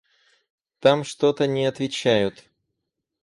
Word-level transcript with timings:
–Там 0.79 1.03
что-то 1.03 1.45
не 1.45 1.63
отвечают. 1.67 2.47